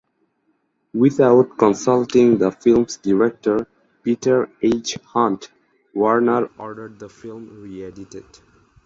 [0.95, 3.67] Without consulting the film's director,
[4.01, 4.95] Peter H.
[5.05, 5.51] Hunt,
[5.93, 8.25] Warner ordered the film re-edited.